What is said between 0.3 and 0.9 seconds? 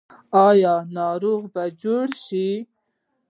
آیا